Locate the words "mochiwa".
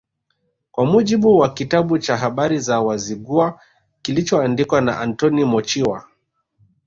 5.45-6.03